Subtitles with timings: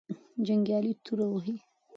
[0.47, 1.55] جنګیالي توره وهې.